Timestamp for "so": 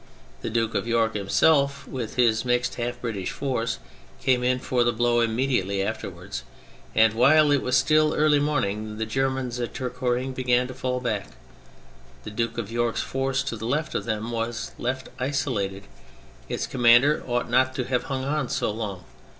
18.49-18.71